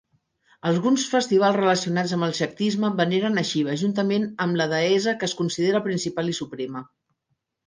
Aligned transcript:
Alguns 0.67 1.03
festivals 1.09 1.57
relacionats 1.59 2.13
amb 2.17 2.27
el 2.27 2.33
Xactisme 2.37 2.91
veneren 3.01 3.37
a 3.43 3.43
Shiva, 3.51 3.77
juntament 3.83 4.27
amb 4.47 4.59
la 4.63 4.69
deessa 4.73 5.15
que 5.21 5.29
es 5.31 5.37
considera 5.43 5.83
principal 5.91 6.33
i 6.35 6.37
suprema. 6.41 6.85